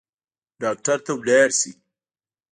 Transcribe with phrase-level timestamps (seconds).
[0.61, 1.71] ډاکټر ته لاړ شئ